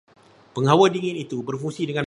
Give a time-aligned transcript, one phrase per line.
[0.57, 1.99] Penghawa dingin itu berfungsi dengan baik.